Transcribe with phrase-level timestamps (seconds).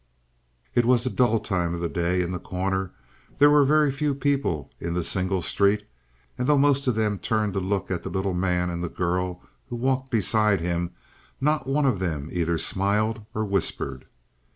[0.73, 2.89] It was the dull time of the day in The Corner.
[3.37, 5.85] There were very few people in the single street,
[6.39, 9.43] and though most of them turned to look at the little man and the girl
[9.69, 10.89] who walked beside him,
[11.39, 14.05] not one of them either smiled or whispered.